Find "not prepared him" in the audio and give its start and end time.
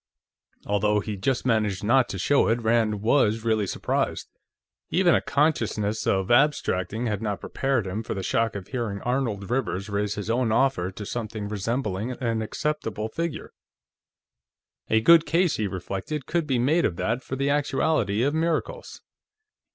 7.21-8.01